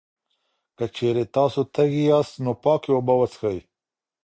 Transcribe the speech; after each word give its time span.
که 0.77 0.85
چېرې 0.95 1.23
تاسو 1.35 1.59
تږی 1.73 2.03
یاست، 2.11 2.35
نو 2.43 2.51
پاکې 2.63 2.89
اوبه 2.93 3.13
وڅښئ. 3.17 3.59